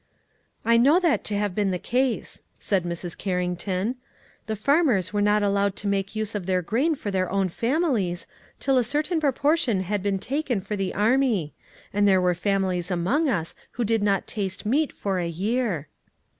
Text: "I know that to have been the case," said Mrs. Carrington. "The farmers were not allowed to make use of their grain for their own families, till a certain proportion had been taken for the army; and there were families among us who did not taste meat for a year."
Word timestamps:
"I 0.65 0.77
know 0.77 0.99
that 0.99 1.23
to 1.25 1.37
have 1.37 1.53
been 1.53 1.69
the 1.69 1.77
case," 1.77 2.41
said 2.57 2.85
Mrs. 2.85 3.15
Carrington. 3.15 3.97
"The 4.47 4.55
farmers 4.55 5.13
were 5.13 5.21
not 5.21 5.43
allowed 5.43 5.75
to 5.75 5.87
make 5.87 6.15
use 6.15 6.33
of 6.33 6.47
their 6.47 6.63
grain 6.63 6.95
for 6.95 7.11
their 7.11 7.29
own 7.31 7.49
families, 7.49 8.25
till 8.59 8.79
a 8.79 8.83
certain 8.83 9.19
proportion 9.19 9.81
had 9.81 10.01
been 10.01 10.17
taken 10.17 10.59
for 10.59 10.75
the 10.75 10.95
army; 10.95 11.53
and 11.93 12.07
there 12.07 12.19
were 12.19 12.33
families 12.33 12.89
among 12.89 13.29
us 13.29 13.53
who 13.73 13.83
did 13.85 14.01
not 14.01 14.25
taste 14.25 14.65
meat 14.65 14.91
for 14.91 15.19
a 15.19 15.27
year." 15.29 15.87